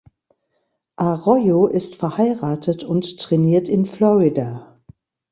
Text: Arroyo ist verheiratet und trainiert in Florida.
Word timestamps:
Arroyo 0.97 1.67
ist 1.67 1.93
verheiratet 1.95 2.83
und 2.83 3.19
trainiert 3.19 3.69
in 3.69 3.85
Florida. 3.85 4.79